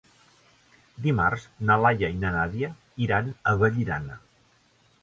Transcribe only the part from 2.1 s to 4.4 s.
i na Nàdia iran a Vallirana.